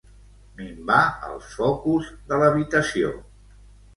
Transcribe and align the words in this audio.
Minvar 0.59 1.01
els 1.27 1.51
focus 1.59 2.09
de 2.31 2.39
l'habitació. 2.45 3.13